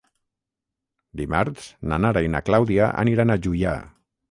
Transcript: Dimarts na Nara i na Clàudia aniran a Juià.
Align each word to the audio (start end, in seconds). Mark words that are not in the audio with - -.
Dimarts 1.21 1.67
na 1.93 2.01
Nara 2.07 2.25
i 2.29 2.33
na 2.37 2.43
Clàudia 2.49 2.91
aniran 3.05 3.37
a 3.37 3.39
Juià. 3.47 3.79